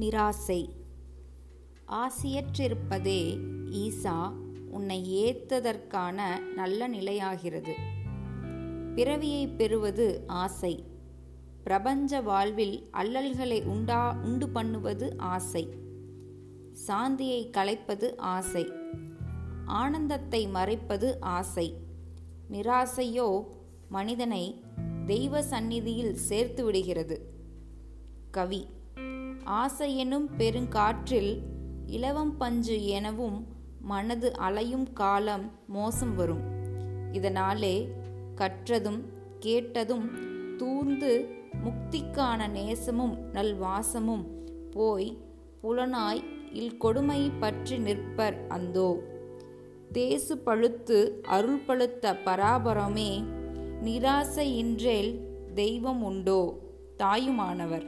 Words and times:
நிராசை. 0.00 0.68
ஆசியற்றிருப்பதே 1.88 3.38
ஈசா 3.70 4.32
உன்னை 4.70 5.24
ஏத்ததற்கான 5.26 6.22
நல்ல 6.54 6.88
நிலையாகிறது. 6.88 7.72
பிறவியை 8.94 9.48
பெறுவது 9.48 10.22
ஆசை. 10.26 10.84
பிரபஞ்ச 11.62 12.20
வாழ்வில் 12.20 12.88
அல்லல்களை 12.90 13.62
உண்டா 13.62 14.16
உண்டு 14.24 14.48
பண்ணுவது 14.48 15.18
ஆசை. 15.18 15.68
சாந்தியை 16.86 17.50
கலைப்பது 17.50 18.16
ஆசை. 18.16 18.72
ஆனந்தத்தை 19.64 20.48
மறைப்பது 20.48 21.20
ஆசை. 21.20 21.74
நிராசையோ 22.50 23.44
மனிதனை 23.88 24.64
தெய்வ 25.06 25.42
சந்நிதியில் 25.42 26.16
சேர்த்து 26.16 26.64
விடுகிறது. 26.64 27.30
கவி. 28.30 28.66
ஆசை 29.44 29.96
எனும் 29.96 30.30
பெருங்காற்றில் 30.38 31.38
இலவம் 31.86 32.36
பஞ்சு 32.36 32.84
எனவும் 32.84 33.46
மனது 33.80 34.36
அலையும் 34.36 34.92
காலம் 34.92 35.50
மோசம் 35.66 36.14
வரும். 36.14 36.40
இதனாலே 37.12 37.88
கற்றதும் 38.34 39.02
கேட்டதும் 39.38 40.10
தூர்ந்து 40.56 41.28
முக்திக்கான 41.64 42.48
நேசமும் 42.48 43.18
நல்வாசமும் 43.32 44.24
போய் 44.70 45.18
புலனாய் 45.62 46.24
இல் 46.52 46.76
கொடுமை 46.76 47.30
பற்றி 47.30 47.78
நிற்பர் 47.78 48.46
அந்தோ. 48.48 48.98
தேசு 49.92 50.38
பழுத்து 50.38 51.20
அருள் 51.22 51.58
பழுத்த 51.58 52.12
பராபரமே 52.12 53.24
நிராசையின்றேல் 53.84 55.20
தெய்வம் 55.54 56.02
உண்டோ? 56.02 56.58
தாயுமானவர். 56.96 57.86